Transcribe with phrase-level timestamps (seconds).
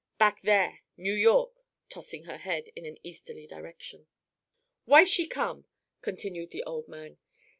[0.17, 0.79] "Back there.
[0.97, 4.07] New York," tossing her head in an easterly direction.
[4.85, 5.67] "Why she come?"
[6.01, 7.19] continued the old man.